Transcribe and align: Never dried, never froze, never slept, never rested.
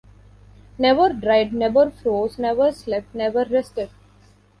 Never 0.79 1.13
dried, 1.13 1.53
never 1.53 1.91
froze, 1.91 2.39
never 2.39 2.71
slept, 2.71 3.13
never 3.13 3.45
rested. 3.45 3.91